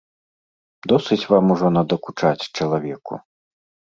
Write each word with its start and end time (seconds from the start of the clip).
Досыць 0.91 1.27
вам 1.33 1.45
ужо 1.57 1.67
надакучаць 1.77 2.49
чалавеку. 2.57 3.13